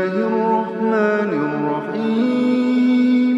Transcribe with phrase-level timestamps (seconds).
[0.00, 3.36] الله الرحمن الرحيم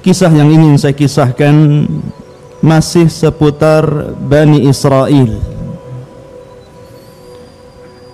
[0.00, 1.84] Kisah yang ingin saya kisahkan
[2.64, 5.36] masih seputar Bani Israel.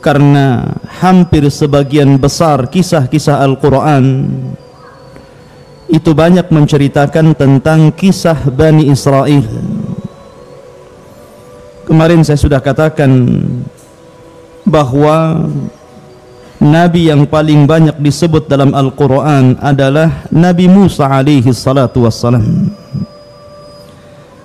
[0.03, 4.27] Karena hampir sebagian besar kisah-kisah Al-Quran
[5.87, 9.47] itu banyak menceritakan tentang kisah Bani Israel.
[11.87, 13.15] Kemarin saya sudah katakan
[14.66, 15.48] bahwa
[16.62, 22.70] Nabi yang paling banyak disebut dalam Al-Quran adalah Nabi Musa alaihi salatu wassalam.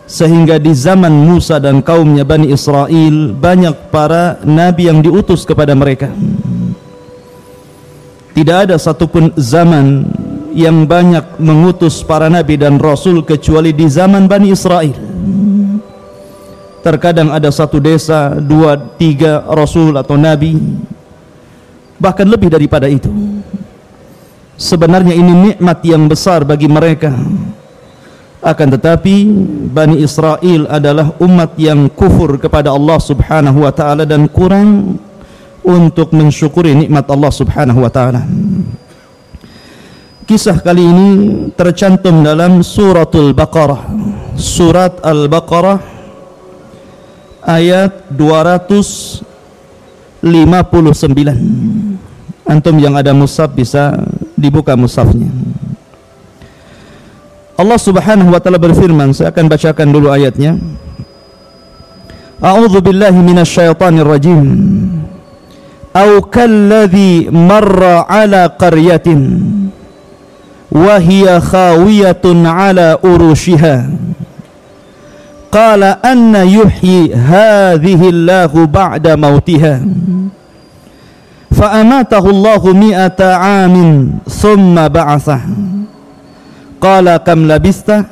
[0.09, 6.09] Sehingga di zaman Musa dan kaumnya Bani Israel Banyak para Nabi yang diutus kepada mereka.
[8.33, 10.07] Tidak ada satupun zaman
[10.57, 14.97] yang banyak mengutus para Nabi dan Rasul Kecuali di zaman Bani Israel
[16.87, 20.55] Terkadang ada satu desa, dua, tiga Rasul atau Nabi
[21.99, 23.11] bahkan lebih daripada itu.
[24.55, 27.11] Sebenarnya ini nikmat yang besar bagi mereka.
[28.39, 29.27] Akan tetapi
[29.75, 34.95] Bani Israel adalah umat yang kufur kepada Allah subhanahu wa ta'ala dan kurang
[35.67, 38.23] untuk mensyukuri nikmat Allah subhanahu wa ta'ala.
[40.23, 41.09] Kisah kali ini
[41.59, 43.91] tercantum dalam suratul Baqarah.
[44.39, 45.96] Surat Al-Baqarah
[47.47, 49.23] ayat 200
[50.27, 52.03] 59
[52.47, 53.95] Antum yang ada mushaf bisa
[54.35, 55.31] dibuka mushafnya
[57.57, 60.61] Allah subhanahu wa ta'ala berfirman Saya akan bacakan dulu ayatnya.
[62.37, 64.45] A'udhu billahi minasyaitanir rajim.
[65.97, 69.41] Au kalladhi marra ala qaryatin
[70.69, 73.89] Wahia khawiyatun ala urushiha
[75.57, 79.81] قال أن يحيي هذه الله بعد موتها.
[81.51, 83.77] فأماته الله مئة عام
[84.29, 85.41] ثم بعثه.
[86.81, 88.05] قال كم لبست؟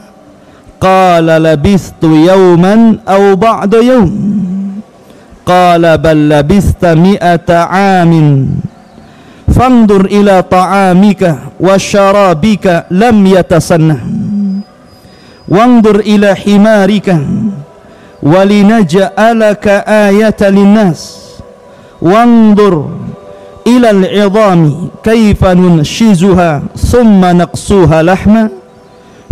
[0.81, 4.13] قال لبست يوما أو بعد يوم.
[5.47, 8.13] قال بل لبست مئة عام.
[9.53, 14.24] فانظر إلى طعامك وشرابك لم يتسنه.
[15.49, 17.09] وانظر إلى حمارك
[18.23, 19.67] ولنجعلك
[20.09, 21.01] آية للناس.
[22.03, 22.75] وانظر
[23.67, 28.49] إلى العظام كيف ننشزها ثم نقصوها لحما.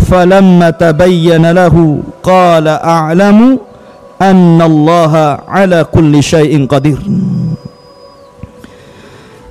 [0.03, 1.75] فلما تبين له
[2.23, 3.59] قال أعلم
[4.23, 5.12] أن الله
[5.49, 7.00] على كل شيء قدير.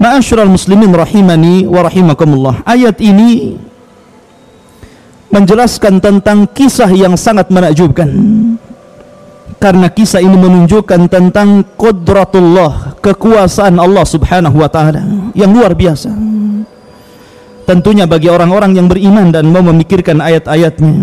[0.02, 2.66] Ma'asyiral muslimin rahimani wa rahimakumullah.
[2.66, 3.58] Ayat ini
[5.32, 8.12] menjelaskan tentang kisah yang sangat menakjubkan.
[9.62, 15.06] Karena kisah ini menunjukkan tentang qudratullah, kekuasaan Allah Subhanahu wa taala
[15.38, 16.10] yang luar biasa.
[17.70, 20.94] Tentunya bagi orang-orang yang beriman dan mau memikirkan ayat-ayatnya.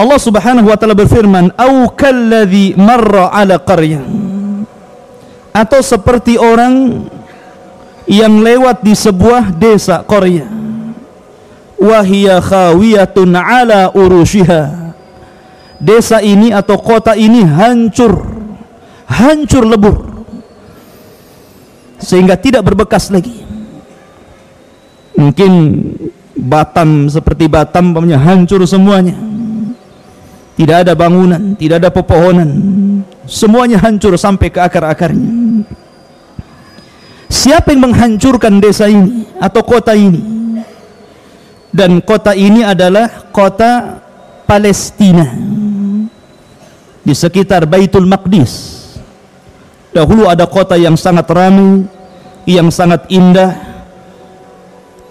[0.00, 4.02] Allah Subhanahu wa taala berfirman, "Au kalladzi marra 'ala qaryah."
[5.52, 7.04] Atau seperti orang
[8.08, 10.61] yang lewat di sebuah desa Korea.
[11.82, 14.94] Wahia khawiyatun ala urushiha.
[15.82, 18.22] Desa ini atau kota ini hancur
[19.10, 20.22] hancur lebur
[21.98, 23.42] sehingga tidak berbekas lagi.
[25.18, 25.50] Mungkin
[26.38, 29.18] Batam seperti Batam punya hancur semuanya.
[30.54, 32.50] Tidak ada bangunan tidak ada pepohonan.
[33.26, 35.66] Semuanya hancur sampai ke akar-akarnya.
[37.26, 40.41] Siapa yang menghancurkan desa ini atau kota ini
[41.72, 44.04] dan kota ini adalah kota
[44.44, 45.24] Palestina
[47.00, 48.84] di sekitar Baitul Maqdis.
[49.92, 51.88] Dahulu ada kota yang sangat ramai,
[52.44, 53.72] yang sangat indah.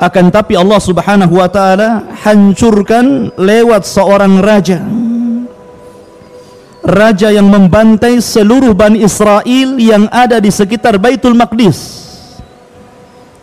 [0.01, 4.81] Akan tapi Allah Subhanahu wa taala hancurkan lewat seorang raja.
[6.81, 11.77] Raja yang membantai seluruh Bani Israel yang ada di sekitar Baitul Maqdis.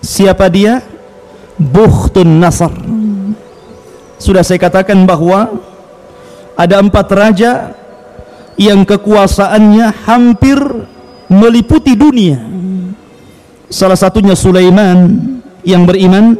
[0.02, 0.82] Siapa dia?
[1.54, 2.70] Bukhtun Nasr.
[4.18, 5.62] Sudah saya katakan bahwa
[6.58, 7.70] ada empat raja
[8.58, 10.58] yang kekuasaannya hampir
[11.30, 12.42] meliputi dunia.
[13.70, 15.14] Salah satunya Sulaiman
[15.62, 16.34] yang beriman.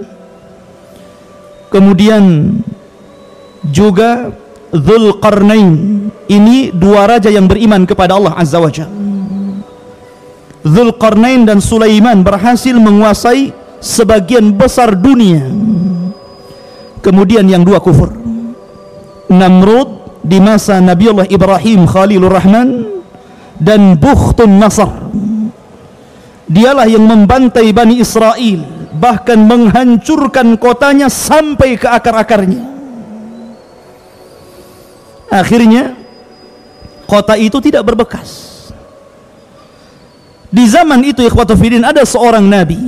[1.69, 2.57] Kemudian
[3.69, 4.33] juga
[4.73, 8.97] Zulkarnain ini dua raja yang beriman kepada Allah Azza wa Jalla.
[10.65, 15.47] Zulkarnain dan Sulaiman berhasil menguasai sebagian besar dunia
[17.01, 18.15] kemudian yang dua kufur.
[19.29, 22.87] Namrud di masa Nabiullah Ibrahim Khalilur Rahman
[23.59, 24.91] dan Bukhtun Nasr.
[26.49, 28.65] Dialah yang membantai Bani Israel
[28.97, 32.65] bahkan menghancurkan kotanya sampai ke akar-akarnya.
[35.29, 35.93] Akhirnya
[37.05, 38.49] kota itu tidak berbekas.
[40.49, 42.81] Di zaman itu ikhwatufidin ada seorang nabi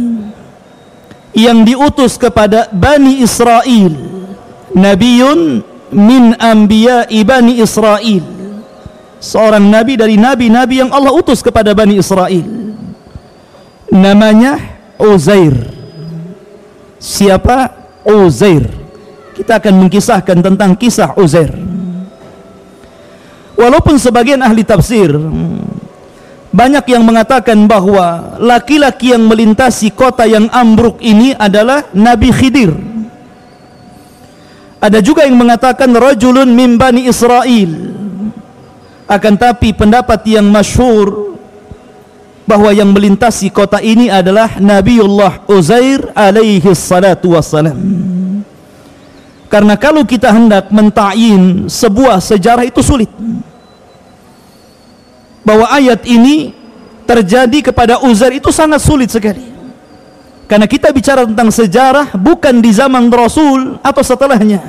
[1.36, 4.10] yang diutus kepada Bani Israel
[4.74, 8.24] Nabiun min anbiya Bani Israel.
[9.20, 12.46] Seorang nabi dari nabi-nabi yang Allah utus kepada Bani Israel.
[13.90, 14.56] Namanya
[14.96, 15.52] Uzair.
[16.96, 17.74] Siapa?
[18.06, 18.64] Uzair.
[19.36, 21.52] Kita akan mengkisahkan tentang kisah Uzair.
[23.60, 25.12] Walaupun sebagian ahli tafsir
[26.50, 32.90] banyak yang mengatakan bahwa laki-laki yang melintasi kota yang ambruk ini adalah Nabi Khidir
[34.80, 37.92] ada juga yang mengatakan rajulun min bani Israel.
[39.04, 41.36] Akan tapi pendapat yang masyhur
[42.48, 47.76] bahwa yang melintasi kota ini adalah Nabiullah Uzair alaihi salatu wassalam.
[49.52, 53.12] Karena kalau kita hendak mentain sebuah sejarah itu sulit.
[55.42, 56.52] Bahwa ayat ini
[57.08, 59.42] terjadi kepada Uzair itu sangat sulit sekali.
[60.50, 64.62] Karena kita bicara tentang sejarah bukan di zaman Rasul atau setelahnya.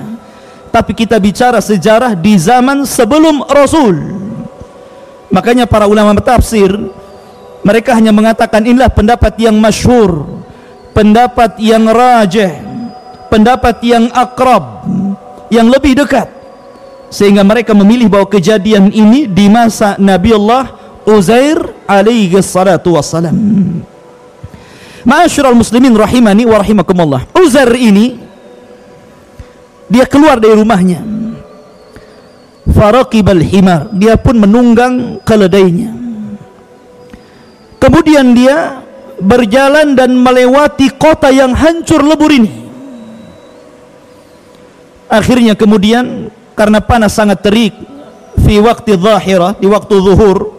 [0.70, 3.98] Tapi kita bicara sejarah di zaman sebelum Rasul.
[5.34, 6.70] Makanya para ulama tafsir
[7.62, 10.26] mereka hanya mengatakan inilah pendapat yang masyhur,
[10.98, 12.58] pendapat yang rajih,
[13.30, 14.86] pendapat yang akrab,
[15.54, 16.41] yang lebih dekat.
[17.12, 23.36] Sehingga mereka memilih bahwa kejadian ini di masa Nabi Allah Uzair alaihi salatu wassalam.
[25.04, 27.28] Ma'asyiral muslimin rahimani wa rahimakumullah.
[27.36, 28.16] Uzair ini
[29.92, 31.04] dia keluar dari rumahnya.
[32.72, 35.92] Faraqibal himar, dia pun menunggang keledainya.
[37.82, 38.86] Kemudian dia
[39.20, 42.72] berjalan dan melewati kota yang hancur lebur ini.
[45.12, 47.74] Akhirnya kemudian karena panas sangat terik.
[48.42, 48.58] Fi
[49.60, 50.56] di waktu zuhur,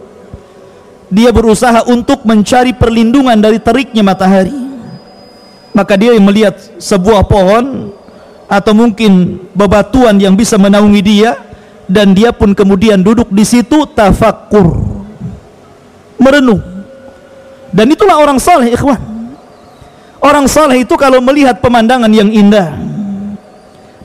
[1.09, 4.53] dia berusaha untuk mencari perlindungan dari teriknya matahari.
[5.73, 7.93] Maka dia melihat sebuah pohon
[8.45, 11.37] atau mungkin bebatuan yang bisa menaungi dia
[11.89, 14.77] dan dia pun kemudian duduk di situ tafakkur
[16.21, 16.61] merenung.
[17.73, 19.01] Dan itulah orang saleh ikhwan.
[20.21, 22.93] Orang saleh itu kalau melihat pemandangan yang indah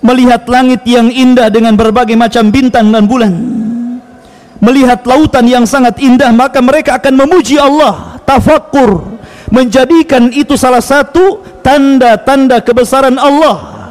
[0.02, 3.32] melihat langit yang indah dengan berbagai macam bintang dan bulan.
[4.58, 9.18] Melihat lautan yang sangat indah maka mereka akan memuji Allah tafakkur
[9.54, 13.90] menjadikan itu salah satu tanda-tanda kebesaran Allah.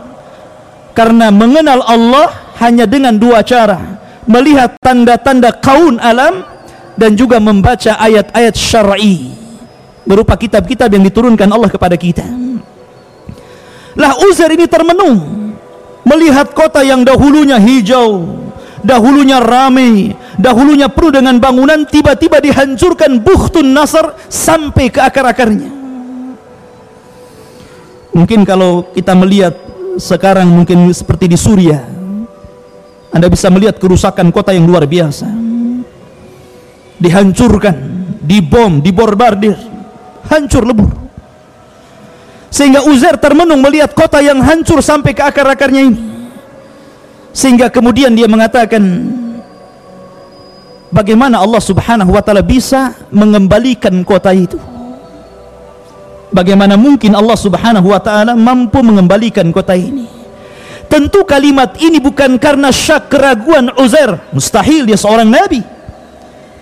[0.92, 3.78] Karena mengenal Allah hanya dengan dua cara
[4.28, 6.44] melihat tanda-tanda kaun alam
[6.98, 9.32] dan juga membaca ayat-ayat syar'i
[10.04, 12.26] berupa kitab-kitab yang diturunkan Allah kepada kita.
[13.98, 15.47] Lah Uzair ini termenung
[16.08, 18.24] melihat kota yang dahulunya hijau
[18.80, 25.76] dahulunya ramai dahulunya penuh dengan bangunan tiba-tiba dihancurkan Bukhtun Nasr sampai ke akar-akarnya.
[28.16, 29.54] Mungkin kalau kita melihat
[30.00, 31.84] sekarang mungkin seperti di Suria
[33.14, 35.26] anda bisa melihat kerusakan kota yang luar biasa.
[36.98, 37.76] Dihancurkan
[38.26, 39.54] dibom, diborbardir
[40.28, 41.07] hancur lebur
[42.48, 46.00] sehingga Uzair termenung melihat kota yang hancur sampai ke akar-akarnya ini.
[47.36, 48.82] Sehingga kemudian dia mengatakan
[50.90, 54.58] bagaimana Allah Subhanahu wa taala bisa mengembalikan kota itu?
[56.34, 60.08] Bagaimana mungkin Allah Subhanahu wa taala mampu mengembalikan kota ini?
[60.88, 64.24] Tentu kalimat ini bukan karena syak keraguan Uzair.
[64.32, 65.60] Mustahil dia seorang nabi.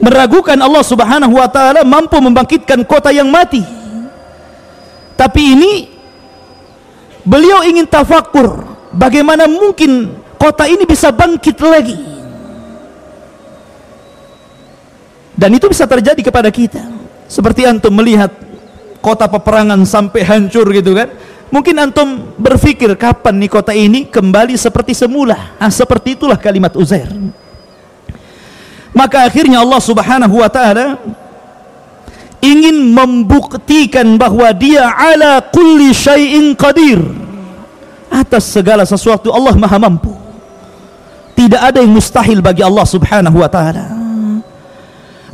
[0.01, 3.85] Meragukan Allah Subhanahu wa taala mampu membangkitkan kota yang mati
[5.15, 5.72] tapi ini
[7.24, 11.98] beliau ingin tafakur bagaimana mungkin kota ini bisa bangkit lagi.
[15.36, 16.79] Dan itu bisa terjadi kepada kita.
[17.27, 18.31] Seperti antum melihat
[19.03, 21.12] kota peperangan sampai hancur gitu kan.
[21.51, 25.55] Mungkin antum berpikir kapan nih kota ini kembali seperti semula?
[25.60, 27.12] Ah, seperti itulah kalimat Uzair.
[28.95, 30.95] Maka akhirnya Allah subhanahu wa ta'ala
[32.45, 37.01] ingin membuktikan bahwa dia ala kulli syai'in qadir
[38.13, 40.13] atas segala sesuatu Allah maha mampu
[41.33, 44.05] tidak ada yang mustahil bagi Allah subhanahu wa ta'ala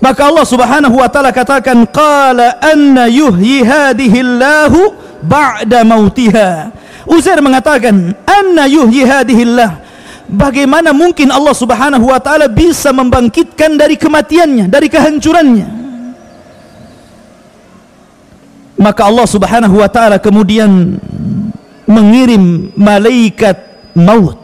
[0.01, 6.73] maka Allah Subhanahu wa taala katakan qala anna yuhyi hadhihi Allahu ba'da mautiha.
[7.05, 9.77] Uzair mengatakan anna yuhyi hadhihi Allah.
[10.25, 15.80] Bagaimana mungkin Allah Subhanahu wa taala bisa membangkitkan dari kematiannya, dari kehancurannya?
[18.81, 20.97] Maka Allah Subhanahu wa taala kemudian
[21.85, 23.61] mengirim malaikat
[23.93, 24.41] maut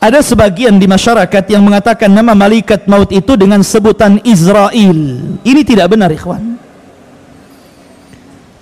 [0.00, 4.96] ada sebagian di masyarakat yang mengatakan nama malaikat maut itu dengan sebutan Israel.
[5.44, 6.56] Ini tidak benar, ikhwan.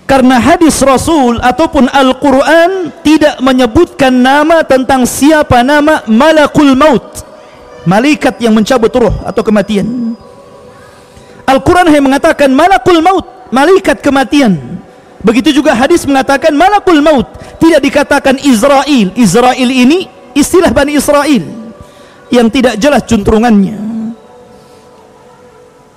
[0.03, 7.23] Karena hadis Rasul ataupun Al-Quran tidak menyebutkan nama tentang siapa nama malakul maut.
[7.87, 10.19] Malaikat yang mencabut ruh atau kematian.
[11.47, 14.57] Al-Quran hanya mengatakan malakul maut, malaikat kematian.
[15.19, 17.26] Begitu juga hadis mengatakan malakul maut.
[17.59, 19.11] Tidak dikatakan Israel.
[19.19, 20.07] Israel ini
[20.38, 21.43] istilah Bani Israel
[22.31, 23.88] yang tidak jelas juntrungannya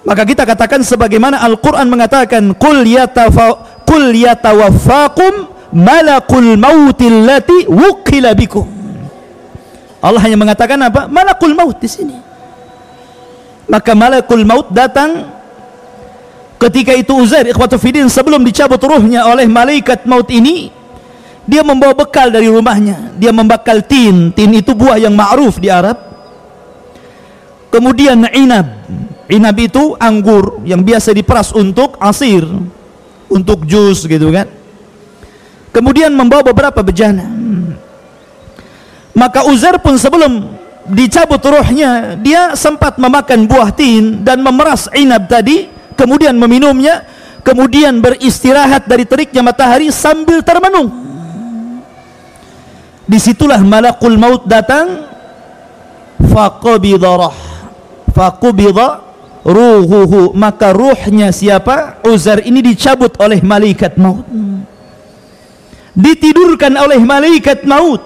[0.01, 4.09] maka kita katakan sebagaimana Al-Quran mengatakan Qul, yatafa, Qul
[5.71, 8.67] malakul mautil lati wukila bikum
[10.01, 11.05] Allah hanya mengatakan apa?
[11.05, 12.17] malakul maut di sini
[13.69, 15.29] maka malakul maut datang
[16.61, 20.69] ketika itu Uzair ikhwatu fidin sebelum dicabut ruhnya oleh malaikat maut ini
[21.49, 23.17] dia membawa bekal dari rumahnya.
[23.17, 24.29] Dia membakal tin.
[24.31, 25.97] Tin itu buah yang ma'ruf di Arab.
[27.73, 28.67] Kemudian inab.
[29.25, 32.45] Inab itu anggur yang biasa diperas untuk asir
[33.31, 34.47] untuk jus gitu kan.
[35.71, 37.25] Kemudian membawa beberapa bejana.
[39.15, 40.55] Maka Uzair pun sebelum
[40.87, 47.05] dicabut rohnya dia sempat memakan buah tin dan memeras inab tadi kemudian meminumnya
[47.45, 50.89] kemudian beristirahat dari teriknya matahari sambil termenung.
[53.05, 55.05] Di situlah malakul maut datang.
[56.31, 57.37] Faqabidha rah.
[59.41, 60.37] Ruhuhu.
[60.37, 62.01] Maka ruhnya siapa?
[62.05, 64.25] Uzair ini dicabut oleh malaikat maut.
[65.91, 67.99] Ditidurkan oleh malaikat maut.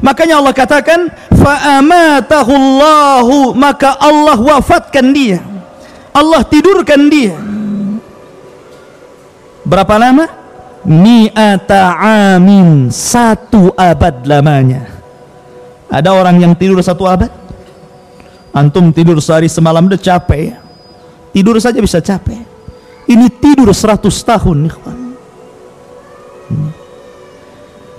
[0.00, 5.40] Makanya Allah katakan fa'amatahu Allahu maka Allah wafatkan dia
[6.16, 7.36] Allah tidurkan dia.
[9.68, 10.24] Berapa lama?
[10.86, 11.98] Mi'ata
[12.32, 14.88] amin satu abad lamanya.
[15.92, 17.28] Ada orang yang tidur satu abad?
[18.56, 20.56] Antum tidur sehari semalam udah capek
[21.36, 22.40] tidur saja bisa capek.
[23.04, 24.98] Ini tidur seratus tahun ikhwan.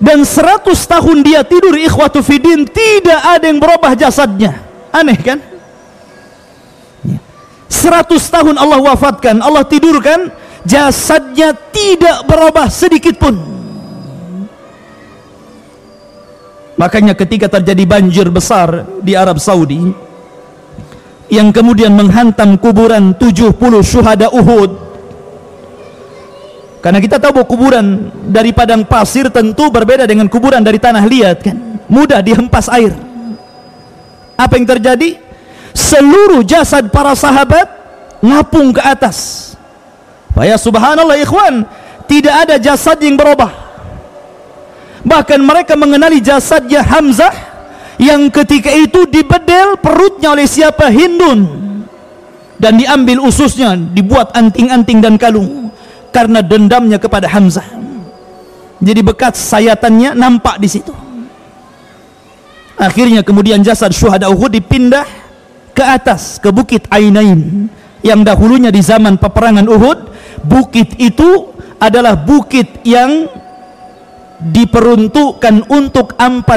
[0.02, 4.58] Dan seratus tahun dia tidur ikhwatu fidin tidak ada yang berubah jasadnya.
[4.90, 5.38] Aneh kan
[7.68, 10.32] seratus tahun Allah wafatkan Allah tidurkan
[10.68, 13.36] jasadnya tidak berubah sedikit pun.
[16.78, 19.82] Makanya ketika terjadi banjir besar di Arab Saudi
[21.28, 24.88] yang kemudian menghantam kuburan 70 syuhada Uhud
[26.88, 27.86] karena kita tahu bahwa kuburan
[28.32, 31.58] dari padang pasir tentu berbeda dengan kuburan dari tanah liat kan?
[31.92, 32.96] Mudah dihempas air.
[34.38, 35.20] Apa yang terjadi
[35.88, 37.68] seluruh jasad para sahabat
[38.20, 39.48] ngapung ke atas
[40.38, 41.66] Faya subhanallah ikhwan,
[42.06, 43.50] tidak ada jasad yang berubah.
[45.02, 47.34] Bahkan mereka mengenali jasadnya Hamzah
[47.98, 51.74] yang ketika itu dibedel perutnya oleh siapa Hindun
[52.62, 55.74] dan diambil ususnya, dibuat anting-anting dan kalung
[56.14, 57.66] karena dendamnya kepada Hamzah.
[58.78, 60.94] Jadi bekas sayatannya nampak di situ.
[62.78, 65.27] Akhirnya kemudian jasad syuhada Uhud dipindah
[65.78, 67.70] ke atas ke bukit Ainain.
[68.02, 70.00] Yang dahulunya di zaman peperangan Uhud
[70.42, 73.30] bukit itu adalah bukit yang
[74.42, 76.50] diperuntukkan untuk 40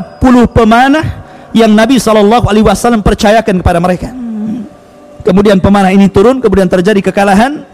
[0.53, 1.07] pemanah
[1.53, 4.09] yang Nabi SAW percayakan kepada mereka.
[5.21, 7.65] Kemudian pemanah ini turun kemudian terjadi kekalahan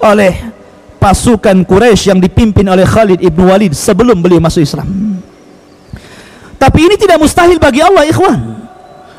[0.00, 0.52] oleh
[1.00, 4.88] pasukan Quraisy yang dipimpin oleh Khalid ibn Walid sebelum beliau masuk Islam.
[6.60, 8.49] Tapi ini tidak mustahil bagi Allah ikhwan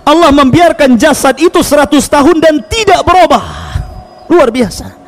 [0.01, 3.43] Allah membiarkan jasad itu 100 tahun dan tidak berubah
[4.31, 5.01] luar biasa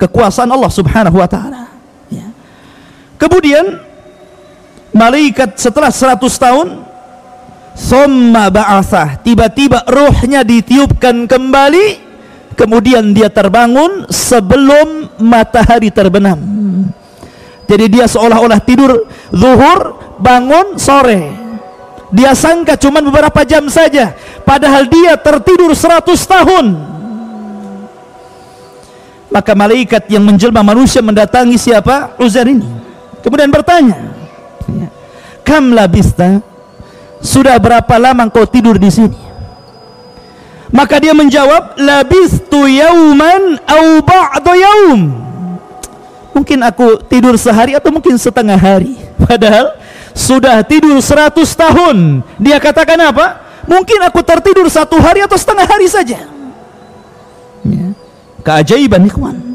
[0.00, 1.68] kekuasaan Allah Subhanahu wa taala.
[2.08, 2.28] Ya.
[3.20, 3.80] Kemudian
[4.96, 6.66] malaikat setelah 100 tahun
[7.76, 12.10] summa ba'athah tiba-tiba ruhnya ditiupkan kembali
[12.60, 16.36] kemudian dia terbangun sebelum matahari terbenam.
[17.64, 19.80] Jadi dia seolah-olah tidur zuhur
[20.20, 21.39] bangun sore.
[22.10, 24.14] Dia sangka cuma beberapa jam saja.
[24.42, 26.66] Padahal dia tertidur 100 tahun.
[29.30, 32.18] Maka malaikat yang menjelma manusia mendatangi siapa?
[32.18, 32.66] Uzair ini.
[33.22, 34.10] Kemudian bertanya
[35.50, 36.38] kam labista?
[37.20, 39.18] Sudah berapa lama kau tidur di sini?
[40.70, 45.10] Maka dia menjawab labistu yauman au ba'da yaum.
[46.30, 48.94] Mungkin aku tidur sehari atau mungkin setengah hari.
[49.26, 49.74] Padahal
[50.20, 55.88] sudah tidur seratus tahun dia katakan apa mungkin aku tertidur satu hari atau setengah hari
[55.88, 56.28] saja
[57.64, 57.86] ya
[58.44, 59.50] keajaiban ikhwan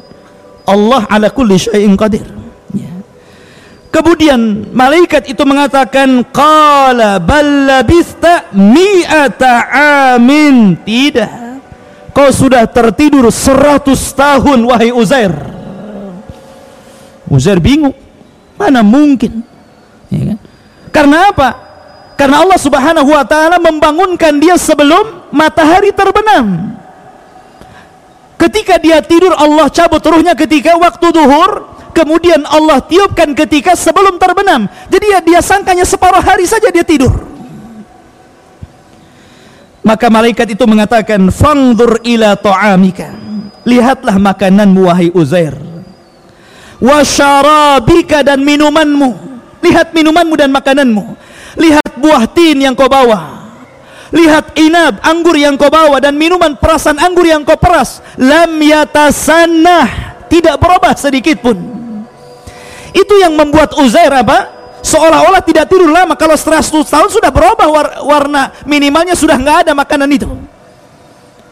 [0.66, 2.26] Allah ala kulli syai'in qadir.
[2.74, 2.90] Ya.
[3.94, 9.70] Kemudian malaikat itu mengatakan qala bal labista mi'ata
[10.18, 10.76] amin.
[10.82, 11.32] Tidak.
[12.12, 15.32] Kau sudah tertidur seratus tahun wahai Uzair.
[17.30, 17.94] Uzair bingung.
[18.56, 19.44] Mana mungkin?
[20.10, 20.38] Ya kan?
[20.96, 21.50] Karena apa?
[22.16, 26.72] Karena Allah Subhanahu wa taala membangunkan dia sebelum matahari terbenam.
[28.40, 34.68] Ketika dia tidur Allah cabut ruhnya ketika waktu duhur Kemudian Allah tiupkan ketika sebelum terbenam.
[34.92, 37.24] Jadi dia, dia sangkanya separuh hari saja dia tidur.
[39.80, 43.16] Maka malaikat itu mengatakan Fangdur ila ta'amika.
[43.64, 45.56] Lihatlah makananmu wahai Uzair.
[46.84, 49.35] Wasyarabika dan minumanmu
[49.66, 51.18] Lihat minumanmu dan makananmu
[51.58, 53.36] Lihat buah tin yang kau bawa
[54.16, 58.00] Lihat inab, anggur yang kau bawa dan minuman perasan anggur yang kau peras.
[58.16, 61.60] Lam yatasannah, tidak berubah sedikit pun.
[62.96, 64.56] Itu yang membuat Uzair apa?
[64.80, 69.68] Seolah-olah tidak tidur lama kalau setelah 100 tahun sudah berubah war warna minimalnya sudah nggak
[69.68, 70.32] ada makanan itu.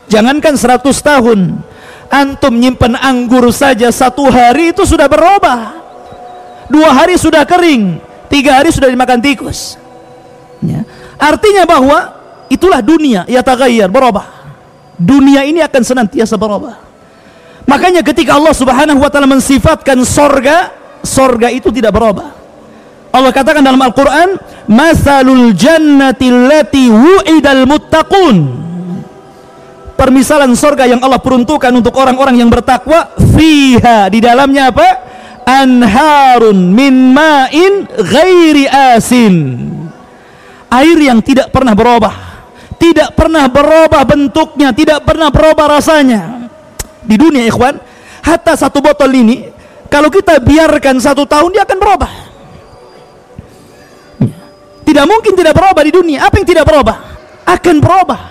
[0.08, 1.40] Jangankan 100 tahun,
[2.08, 5.83] antum nyimpan anggur saja satu hari itu sudah berubah.
[6.72, 8.00] Dua hari sudah kering,
[8.32, 9.76] tiga hari sudah dimakan tikus.
[10.64, 10.88] Ya.
[11.20, 14.30] Artinya bahwa Itulah dunia ya tagayyar berubah.
[14.94, 16.78] Dunia ini akan senantiasa berubah.
[17.66, 20.70] Makanya ketika Allah Subhanahu wa taala mensifatkan sorga,
[21.02, 22.30] sorga itu tidak berubah.
[23.10, 24.38] Allah katakan dalam Al-Qur'an,
[24.70, 28.38] "Masalul jannati allati wu'idal muttaqun."
[29.98, 35.13] Permisalan sorga yang Allah peruntukkan untuk orang-orang yang bertakwa, fiha di dalamnya apa?
[35.44, 39.36] Anharun min ma'in ghairi asin.
[40.74, 42.34] Air yang tidak pernah berubah
[42.84, 46.52] tidak pernah berubah bentuknya, tidak pernah berubah rasanya.
[47.00, 47.80] Di dunia ikhwan,
[48.20, 49.48] hatta satu botol ini
[49.88, 52.12] kalau kita biarkan satu tahun dia akan berubah.
[54.84, 56.28] Tidak mungkin tidak berubah di dunia.
[56.28, 56.98] Apa yang tidak berubah?
[57.48, 58.22] Akan berubah.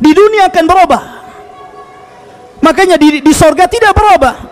[0.00, 1.02] Di dunia akan berubah.
[2.64, 4.45] Makanya di, di sorga tidak berubah.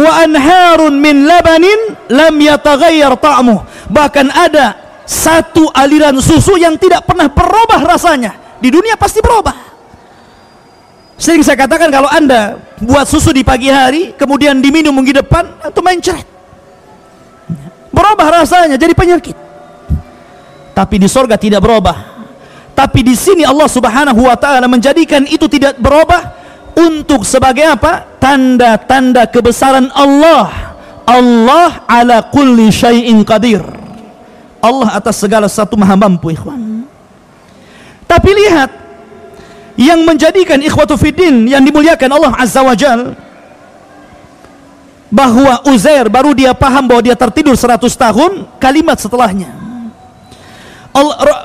[0.00, 3.60] Wa anharun min labanin lam yataghayyar ta'muh.
[3.92, 4.66] Bahkan ada
[5.04, 8.56] satu aliran susu yang tidak pernah berubah rasanya.
[8.64, 9.68] Di dunia pasti berubah.
[11.20, 15.80] Sering saya katakan kalau anda buat susu di pagi hari kemudian diminum minggu depan itu
[15.84, 16.24] mencret
[18.00, 19.36] berubah rasanya jadi penyakit.
[20.72, 22.18] Tapi di sorga tidak berubah.
[22.72, 26.32] Tapi di sini Allah subhanahu wa ta'ala menjadikan itu tidak berubah
[26.72, 28.08] untuk sebagai apa?
[28.30, 30.78] Tanda-tanda kebesaran Allah.
[31.10, 33.58] Allah ala kulli syai'in qadir.
[34.62, 36.86] Allah atas segala satu maha mampu ikhwan.
[38.06, 38.70] Tapi lihat
[39.74, 43.18] yang menjadikan ikhwatu fiddin yang dimuliakan Allah azza wa jal
[45.10, 49.50] bahwa Uzair baru dia paham bahwa dia tertidur 100 tahun kalimat setelahnya.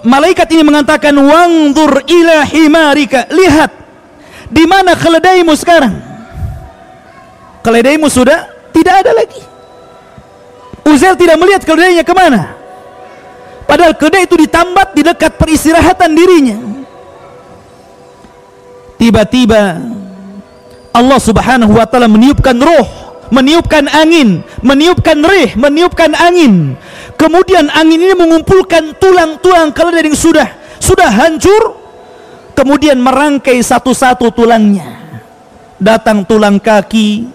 [0.06, 3.26] Malaikat ini mengatakan wangdur ila himarika.
[3.34, 3.72] Lihat
[4.54, 6.05] di mana keledaimu sekarang
[7.66, 9.42] keledaimu sudah tidak ada lagi
[10.86, 12.56] Uzair tidak melihat keledainya ke mana
[13.66, 16.58] Padahal kedai itu ditambat di dekat peristirahatan dirinya.
[18.96, 19.82] Tiba-tiba
[20.96, 26.78] Allah Subhanahu wa taala meniupkan roh, meniupkan angin, meniupkan rih, meniupkan angin.
[27.18, 30.48] Kemudian angin ini mengumpulkan tulang-tulang keledai yang sudah
[30.78, 31.76] sudah hancur
[32.54, 35.04] kemudian merangkai satu-satu tulangnya.
[35.76, 37.28] Datang tulang kaki,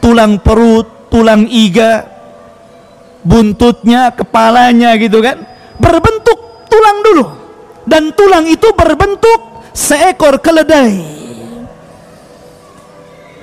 [0.00, 2.08] tulang perut, tulang iga,
[3.24, 5.44] buntutnya, kepalanya gitu kan
[5.76, 7.24] berbentuk tulang dulu.
[7.88, 9.40] Dan tulang itu berbentuk
[9.72, 11.00] seekor keledai.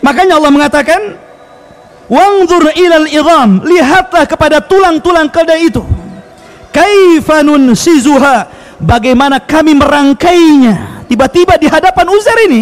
[0.06, 1.02] Makanya Allah mengatakan
[2.08, 5.84] wangzur ilal idham lihatlah kepada tulang-tulang keledai itu.
[6.72, 11.06] Kaifanun sizuha bagaimana kami merangkainya.
[11.10, 12.62] Tiba-tiba di hadapan Uzair ini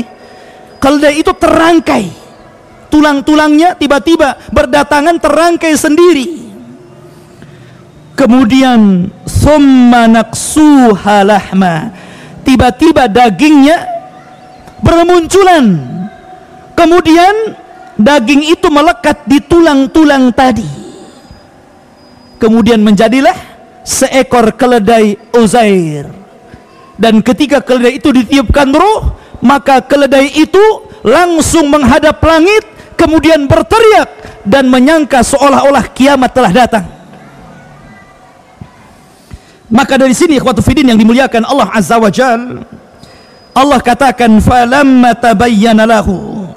[0.79, 2.24] keledai itu terangkai
[2.95, 6.47] tulang-tulangnya tiba-tiba berdatangan terangkai sendiri.
[8.15, 11.27] Kemudian summa naksuha
[12.47, 13.83] tiba-tiba dagingnya
[14.79, 15.75] bermunculan.
[16.71, 17.59] Kemudian
[17.99, 20.63] daging itu melekat di tulang-tulang tadi.
[22.39, 23.35] Kemudian menjadilah
[23.83, 26.07] seekor keledai Uzair.
[26.95, 30.63] Dan ketika keledai itu ditiupkan roh maka keledai itu
[31.03, 36.85] langsung menghadap langit kemudian berteriak dan menyangka seolah-olah kiamat telah datang.
[39.69, 42.63] Maka dari sini ikhwatu fidin yang dimuliakan Allah Azza wa Jal
[43.55, 46.47] Allah katakan falamma tabayyana lahu.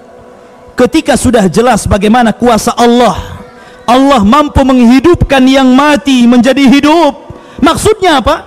[0.79, 3.19] Ketika sudah jelas bagaimana kuasa Allah
[3.89, 7.35] Allah mampu menghidupkan yang mati menjadi hidup.
[7.59, 8.47] Maksudnya apa?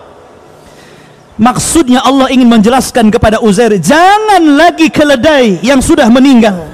[1.42, 6.71] Maksudnya Allah ingin menjelaskan kepada Uzair jangan lagi keledai yang sudah meninggal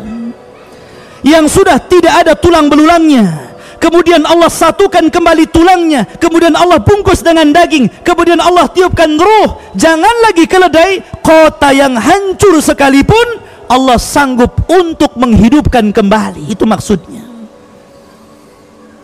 [1.28, 6.04] yang sudah tidak ada tulang belulangnya kemudian Allah satukan kembali tulangnya.
[6.18, 8.02] Kemudian Allah bungkus dengan daging.
[8.02, 9.62] Kemudian Allah tiupkan roh.
[9.78, 16.52] Jangan lagi keledai kota yang hancur sekalipun Allah sanggup untuk menghidupkan kembali.
[16.52, 17.24] Itu maksudnya.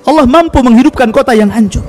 [0.04, 1.86] Allah mampu menghidupkan kota yang hancur.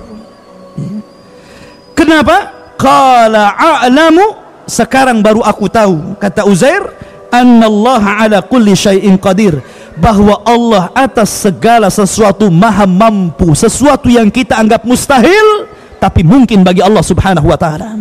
[1.96, 2.64] Kenapa?
[2.74, 4.34] qala a'lamu
[4.66, 6.82] sekarang baru aku tahu kata Uzair
[7.30, 9.62] annallaha ala kulli syai'in qadir
[9.94, 15.70] bahwa Allah atas segala sesuatu maha mampu sesuatu yang kita anggap mustahil
[16.02, 17.96] tapi mungkin bagi Allah subhanahu wa ta'ala.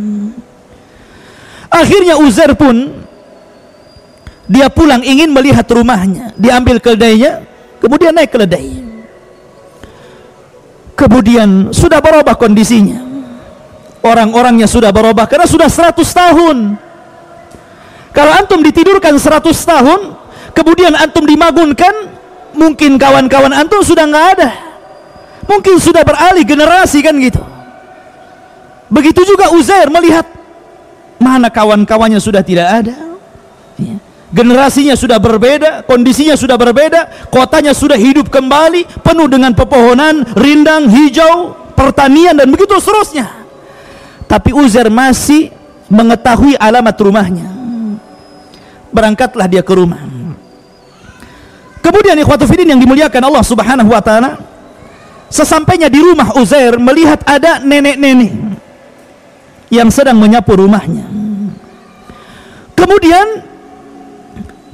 [1.72, 2.92] Akhirnya Uzair pun
[4.46, 6.36] dia pulang ingin melihat rumahnya.
[6.36, 7.48] Diambil keledainya
[7.80, 8.84] kemudian naik keledai.
[10.94, 13.02] Kemudian sudah berubah kondisinya.
[14.04, 16.58] Orang-orangnya sudah berubah karena sudah 100 tahun.
[18.14, 20.00] Kalau antum ditidurkan 100 tahun
[20.54, 21.92] kemudian antum dimagunkan
[22.54, 24.50] mungkin kawan-kawan antum sudah nggak ada.
[25.44, 27.42] Mungkin sudah beralih generasi kan gitu.
[28.88, 30.24] Begitu juga Uzair melihat
[31.20, 32.96] mana kawan-kawannya sudah tidak ada.
[33.74, 33.98] Ya.
[34.30, 41.58] generasinya sudah berbeda kondisinya sudah berbeda kotanya sudah hidup kembali penuh dengan pepohonan rindang hijau
[41.74, 43.28] pertanian dan begitu seterusnya.
[44.30, 45.50] Tapi Uzair masih
[45.90, 47.50] mengetahui alamat rumahnya.
[48.94, 50.14] Berangkatlah dia ke rumah
[51.84, 54.40] Kemudian ikhwatu yang dimuliakan Allah Subhanahu wa taala,
[55.28, 58.32] sesampainya di rumah Uzair melihat ada nenek-nenek
[59.68, 61.04] yang sedang menyapu rumahnya.
[62.72, 63.44] Kemudian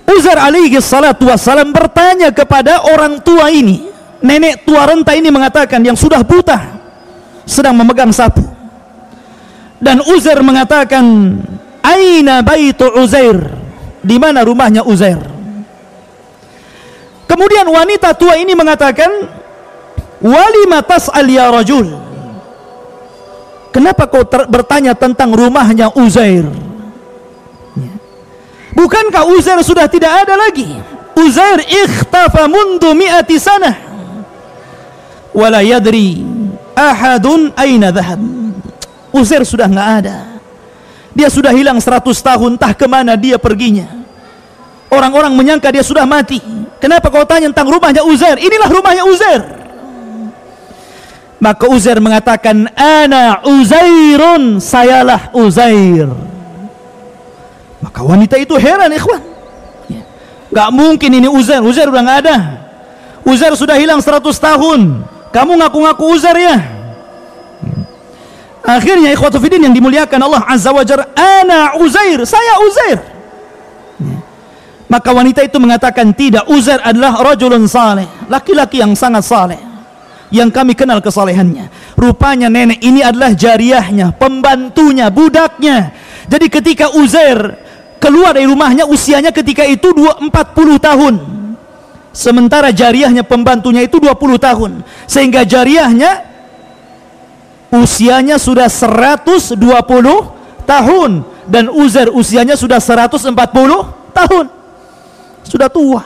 [0.05, 3.89] Uzair alaihi salatu wassalam bertanya kepada orang tua ini,
[4.21, 6.77] nenek tua renta ini mengatakan yang sudah buta
[7.49, 8.45] sedang memegang sapu.
[9.81, 11.05] Dan Uzair mengatakan,
[11.81, 13.57] "Aina baitu Uzair?"
[13.99, 15.38] Di mana rumahnya Uzair?
[17.29, 19.29] Kemudian wanita tua ini mengatakan,
[20.17, 22.09] "Walima tas'al ya rajul?"
[23.69, 26.49] Kenapa kau bertanya tentang rumahnya Uzair?
[27.77, 27.93] Ya.
[28.73, 30.65] Bukankah Uzair sudah tidak ada lagi?
[31.13, 33.37] Uzair ikhtafa mundu mi'ati.
[35.37, 36.25] Wala yadri
[36.73, 38.17] ahadun aina dhahab.
[39.13, 40.41] Uzair sudah nggak ada.
[41.13, 43.85] Dia sudah hilang 100 tahun, entah ke mana dia perginya.
[44.89, 46.41] Orang-orang menyangka dia sudah mati.
[46.79, 48.39] Kenapa kau tanya tentang rumahnya Uzair?
[48.39, 49.41] Inilah rumahnya Uzair.
[51.39, 56.07] Maka Uzair mengatakan, Ana Uzairun, sayalah Uzair.
[57.79, 59.23] Maka wanita itu heran, ikhwan.
[59.87, 60.03] Ya.
[60.51, 61.63] Gak mungkin ini Uzair.
[61.63, 62.37] Uzair udah gak ada.
[63.27, 65.03] Uzair sudah hilang 100 tahun.
[65.31, 66.57] Kamu ngaku-ngaku Uzair ya?
[68.69, 72.99] Akhirnya ikhwatu fidin yang dimuliakan Allah Azza wa Jalla, Ana Uzair, saya Uzair.
[74.89, 79.69] Maka wanita itu mengatakan tidak Uzair adalah rajulun saleh, laki-laki yang sangat saleh
[80.29, 81.69] yang kami kenal kesalehannya.
[81.97, 85.93] Rupanya nenek ini adalah jariahnya, pembantunya, budaknya.
[86.29, 87.57] Jadi ketika Uzair
[87.97, 90.29] keluar dari rumahnya usianya ketika itu 40
[90.79, 91.15] tahun.
[92.09, 94.71] Sementara jariahnya pembantunya itu 20 tahun.
[95.05, 96.25] Sehingga jariahnya
[97.69, 99.57] usianya sudah 120
[100.65, 101.11] tahun
[101.49, 103.33] dan Uzair usianya sudah 140
[104.13, 104.58] tahun
[105.49, 106.05] sudah tua.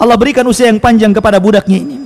[0.00, 1.96] Allah berikan usia yang panjang kepada budaknya ini.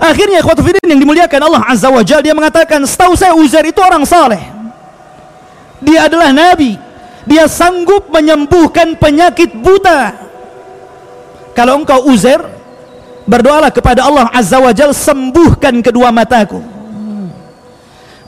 [0.00, 4.04] Akhirnya khotfidin yang dimuliakan Allah Azza wa Jalla dia mengatakan, "Setahu saya Uzair itu orang
[4.04, 4.40] saleh.
[5.80, 6.76] Dia adalah nabi.
[7.28, 10.16] Dia sanggup menyembuhkan penyakit buta."
[11.52, 12.40] Kalau engkau Uzair,
[13.28, 16.64] berdoalah kepada Allah Azza wa Jalla sembuhkan kedua mataku.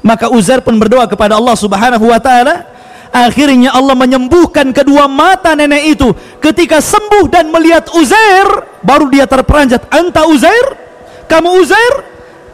[0.02, 2.68] Maka Uzair pun berdoa kepada Allah Subhanahu wa taala,
[3.12, 6.08] Akhirnya Allah menyembuhkan kedua mata nenek itu.
[6.40, 8.48] Ketika sembuh dan melihat Uzair,
[8.80, 9.84] baru dia terperanjat.
[9.92, 10.80] Anta Uzair?
[11.28, 11.94] Kamu Uzair?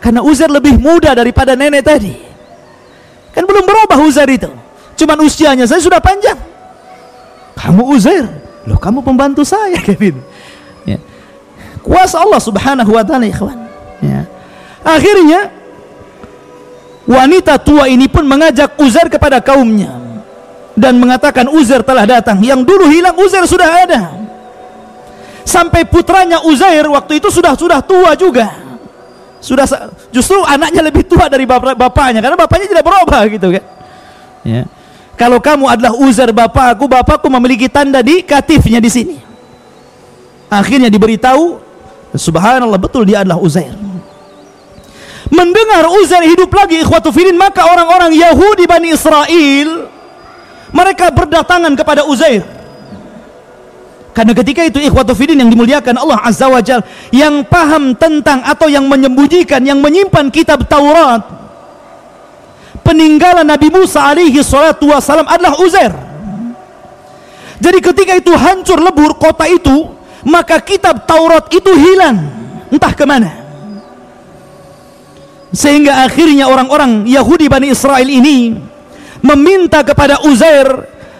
[0.03, 2.11] Karena Uzair lebih muda daripada nenek tadi.
[3.31, 4.51] Kan belum berubah Uzair itu.
[4.99, 6.35] Cuman usianya saya sudah panjang.
[7.55, 8.27] Kamu Uzair?
[8.67, 10.19] Loh kamu pembantu saya Kevin.
[10.83, 10.99] Ya.
[11.87, 13.55] Kuasa Allah subhanahu wa ta'ala ikhwan.
[14.03, 14.27] Ya.
[14.83, 15.55] Akhirnya
[17.07, 20.08] wanita tua ini pun mengajak Uzair kepada kaumnya
[20.79, 22.39] dan mengatakan Uzair telah datang.
[22.39, 24.01] Yang dulu hilang Uzair sudah ada.
[25.43, 28.47] Sampai putranya Uzair waktu itu sudah sudah tua juga.
[29.43, 29.67] Sudah
[30.15, 33.65] justru anaknya lebih tua dari bap bapaknya karena bapaknya tidak berubah gitu kan.
[34.47, 34.63] Ya.
[35.19, 39.17] Kalau kamu adalah Uzair bapakku bapakku memiliki tanda di katifnya di sini.
[40.49, 41.59] Akhirnya diberitahu
[42.15, 43.75] subhanallah betul dia adalah Uzair.
[45.29, 49.98] Mendengar Uzair hidup lagi ikhwatu filin maka orang-orang Yahudi Bani Israel
[50.73, 52.45] mereka berdatangan kepada Uzair.
[54.13, 56.83] Karena ketika itu ikhwatu filin yang dimuliakan Allah Azza wa Jal
[57.15, 61.23] yang paham tentang atau yang menyembunyikan yang menyimpan kitab Taurat
[62.83, 65.95] peninggalan Nabi Musa alaihi salatu wasalam adalah Uzair.
[67.63, 69.87] Jadi ketika itu hancur lebur kota itu
[70.27, 72.19] maka kitab Taurat itu hilang.
[72.75, 73.39] Entah ke mana
[75.49, 78.53] sehingga akhirnya orang-orang Yahudi Bani Israel ini
[79.23, 80.67] meminta kepada Uzair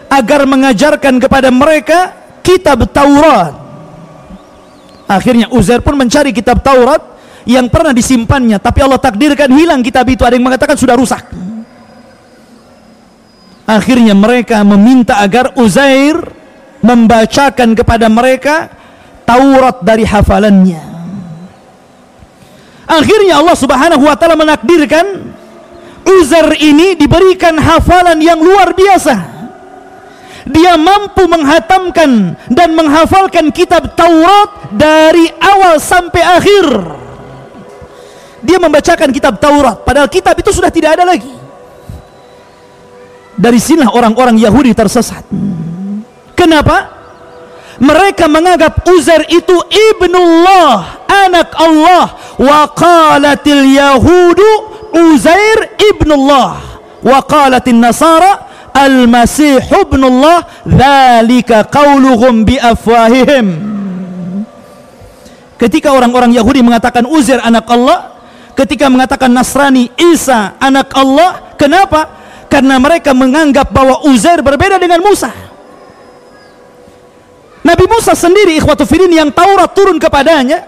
[0.09, 3.53] agar mengajarkan kepada mereka kitab Taurat.
[5.09, 7.01] Akhirnya Uzair pun mencari kitab Taurat
[7.45, 10.21] yang pernah disimpannya tapi Allah takdirkan hilang kitab itu.
[10.21, 11.23] Ada yang mengatakan sudah rusak.
[13.69, 16.17] Akhirnya mereka meminta agar Uzair
[16.81, 18.73] membacakan kepada mereka
[19.29, 20.81] Taurat dari hafalannya.
[22.89, 25.37] Akhirnya Allah Subhanahu wa taala menakdirkan
[26.07, 29.39] Uzair ini diberikan hafalan yang luar biasa.
[30.49, 36.67] Dia mampu menghatamkan dan menghafalkan kitab Taurat dari awal sampai akhir.
[38.39, 41.29] Dia membacakan kitab Taurat padahal kitab itu sudah tidak ada lagi.
[43.39, 45.23] Dari sinilah orang-orang Yahudi tersesat.
[46.35, 46.99] Kenapa?
[47.79, 49.55] mereka menganggap Uzair itu
[49.95, 62.45] ibnullah anak Allah wa qalatil yahudu Uzair ibnullah wa qalatin nasara al-masih ibnullah dhalika qawluhum
[62.45, 63.47] bi afwahihim.
[65.59, 68.15] Ketika orang-orang Yahudi mengatakan Uzair anak Allah
[68.55, 72.19] ketika mengatakan Nasrani Isa anak Allah kenapa?
[72.49, 75.29] karena mereka menganggap bahwa Uzair berbeda dengan Musa.
[77.61, 80.65] Nabi Musa sendiri ikhwatu yang Taurat turun kepadanya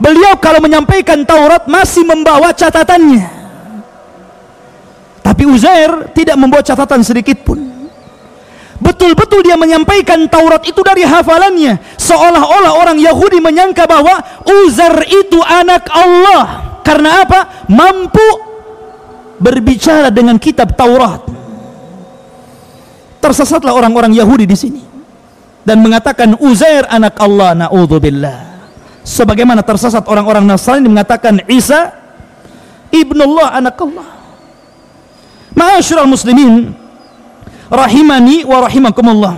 [0.00, 3.41] beliau kalau menyampaikan Taurat masih membawa catatannya
[5.22, 7.62] tapi Uzair tidak membawa catatan sedikit pun.
[8.82, 11.78] Betul-betul dia menyampaikan Taurat itu dari hafalannya.
[11.94, 16.74] Seolah-olah orang Yahudi menyangka bahwa Uzair itu anak Allah.
[16.82, 17.70] Karena apa?
[17.70, 18.26] mampu
[19.38, 21.22] berbicara dengan kitab Taurat.
[23.22, 24.82] Tersesatlah orang-orang Yahudi di sini
[25.62, 28.50] dan mengatakan Uzair anak Allah naudzubillah.
[29.06, 31.94] Sebagaimana tersesat orang-orang Nasrani mengatakan Isa
[32.90, 34.21] ibnullah anak Allah
[35.52, 36.72] Ma'asyiral muslimin
[37.68, 39.34] rahimani wa rahimakumullah.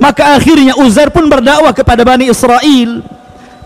[0.00, 3.04] Maka akhirnya Uzair pun berdakwah kepada Bani Israel.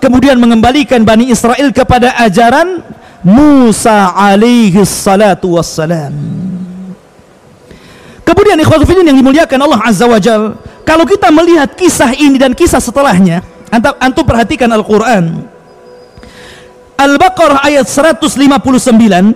[0.02, 2.82] Kemudian mengembalikan Bani Israel kepada ajaran
[3.24, 6.12] Musa alaihi salatu wassalam.
[8.24, 12.78] Kemudian ikhwatu yang dimuliakan Allah azza wa jalla kalau kita melihat kisah ini dan kisah
[12.78, 13.40] setelahnya,
[13.72, 15.48] antum, perhatikan Al-Quran.
[16.94, 19.32] Al-Baqarah ayat 159,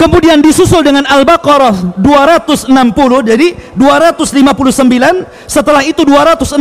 [0.00, 2.72] kemudian disusul dengan Al-Baqarah 260,
[3.28, 6.56] jadi 259, setelah itu 260,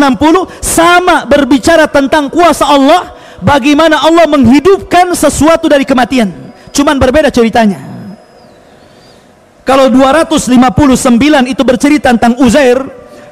[0.60, 6.52] sama berbicara tentang kuasa Allah, bagaimana Allah menghidupkan sesuatu dari kematian.
[6.76, 7.80] Cuman berbeda ceritanya.
[9.64, 12.84] Kalau 259 itu bercerita tentang Uzair,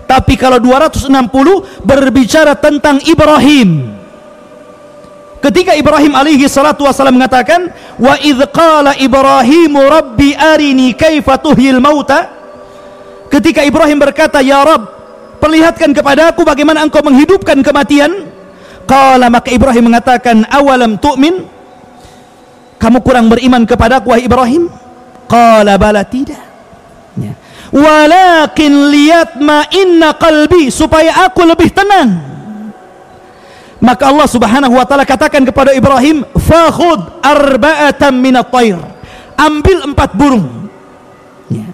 [0.08, 3.97] tapi kalau 260 berbicara tentang Ibrahim.
[5.48, 12.28] Ketika Ibrahim alaihi salatu wasallam mengatakan, "Wa idz qala Ibrahim rabbi arini kaifa tuhyil mauta?"
[13.32, 14.92] Ketika Ibrahim berkata, "Ya Rabb,
[15.40, 18.28] perlihatkan kepada aku bagaimana engkau menghidupkan kematian."
[18.84, 21.48] Qala maka Ibrahim mengatakan, "Awalam tu'min?"
[22.76, 24.68] Kamu kurang beriman kepadaku wahai Ibrahim?
[25.32, 26.44] Qala bala tidak.
[27.16, 27.34] Ya
[27.72, 32.37] walakin liyatma inna qalbi supaya aku lebih tenang
[33.78, 38.82] maka Allah subhanahu wa ta'ala katakan kepada Ibrahim fakhud arba'atan minat tayr
[39.38, 40.50] ambil empat burung.
[41.48, 41.70] Ya.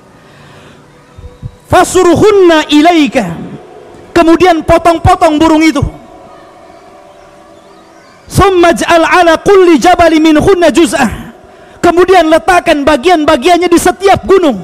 [1.72, 3.34] fasuruhunna ilaika.
[4.14, 5.82] Kemudian potong-potong burung itu.
[8.30, 11.34] Summa ja'al ala kulli jabali minhunna juz'ah.
[11.82, 14.60] Kemudian letakkan bagian-bagiannya di setiap gunung.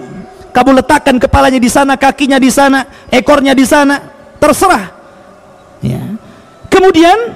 [0.53, 3.97] Kamu letakkan kepalanya di sana, kakinya di sana, ekornya di sana,
[4.37, 4.98] terserah.
[6.79, 7.35] Kemudian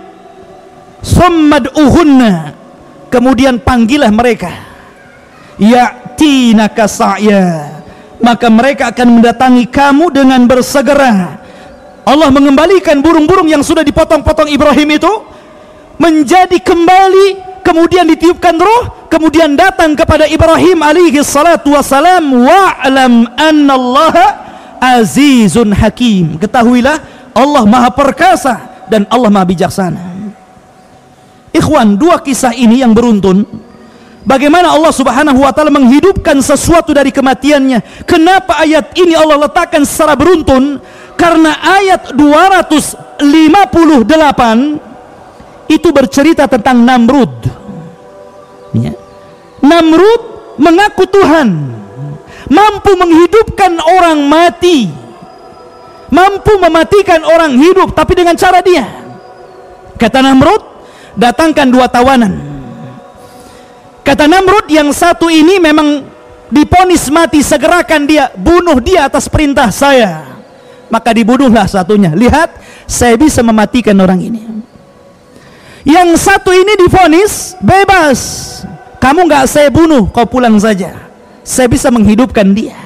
[1.75, 2.55] uhunna,
[3.11, 4.47] kemudian panggillah mereka.
[5.59, 7.83] Ya'tinaka sa'ya.
[8.23, 11.43] Maka mereka akan mendatangi kamu dengan bersegera.
[12.07, 15.11] Allah mengembalikan burung-burung yang sudah dipotong-potong Ibrahim itu
[15.99, 23.27] menjadi kembali kemudian ditiupkan roh kemudian datang kepada Ibrahim alaihi salatu wasalam wa'lam
[24.83, 26.99] azizun hakim ketahuilah
[27.31, 30.13] Allah maha perkasa dan Allah maha bijaksana.
[31.49, 33.41] Ikhwan, dua kisah ini yang beruntun.
[34.23, 38.07] Bagaimana Allah subhanahu wa ta'ala menghidupkan sesuatu dari kematiannya?
[38.07, 40.79] Kenapa ayat ini Allah letakkan secara beruntun?
[41.17, 44.79] Karena ayat 258
[45.69, 47.33] Itu bercerita tentang Namrud.
[48.77, 48.93] Ya.
[49.63, 50.21] Namrud
[50.59, 51.71] mengaku Tuhan.
[52.51, 54.91] Mampu menghidupkan orang mati
[56.13, 58.85] Mampu mematikan orang hidup Tapi dengan cara dia.
[59.97, 60.61] Kata Namrud
[61.17, 62.33] datangkan dua tawanan.
[64.03, 66.03] Kata Namrud yang satu ini memang
[66.51, 70.27] diponis mati segerakan dia bunuh dia atas perintah saya.
[70.91, 72.13] Maka dibunuhlah satunya.
[72.13, 74.41] Lihat saya bisa mematikan orang ini.
[75.83, 78.19] Yang satu ini difonis bebas.
[79.01, 80.95] Kamu nggak saya bunuh kau pulang saja.
[81.43, 82.77] Saya bisa menghidupkan dia.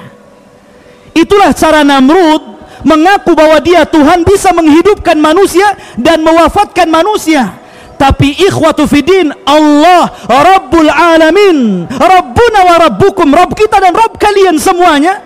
[1.14, 5.66] Itulah cara Namrud mengaku bahwa dia Tuhan bisa menghidupkan manusia
[5.98, 7.58] dan mewafatkan manusia.
[7.98, 15.18] Tapi ikhwatu fidin Allah Rabbul Alamin Rabbuna wa Rabbukum Rabb kita dan Rabb kalian semuanya.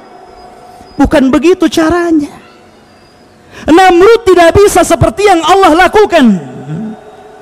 [0.97, 2.33] Bukan begitu caranya.
[3.69, 6.25] Namrud tidak bisa seperti yang Allah lakukan.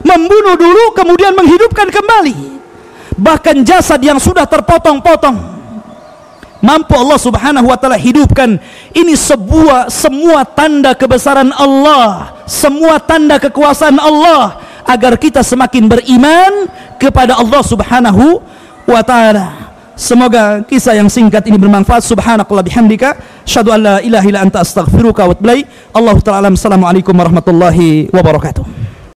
[0.02, 2.58] Membunuh dulu kemudian menghidupkan kembali.
[3.14, 5.59] Bahkan jasad yang sudah terpotong-potong
[6.60, 8.60] mampu Allah subhanahu wa ta'ala hidupkan
[8.92, 16.66] ini sebuah semua tanda kebesaran Allah semua tanda kekuasaan Allah agar kita semakin beriman
[16.98, 18.42] kepada Allah Subhanahu
[18.90, 19.70] wa taala.
[19.94, 22.02] Semoga kisah yang singkat ini bermanfaat.
[22.02, 25.62] Subhanakallah bihamdika, syadu an la ilaha illa anta astaghfiruka wa atubu
[25.94, 26.48] Allah taala.
[26.50, 28.79] Assalamualaikum warahmatullahi wabarakatuh.